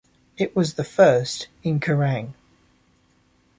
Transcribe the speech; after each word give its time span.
It 0.35 0.55
was 0.55 0.73
the 0.73 0.83
first 0.83 1.47
in 1.61 1.79
Kerrang! 1.79 2.33